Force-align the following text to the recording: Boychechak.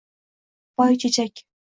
Boychechak. 0.81 1.45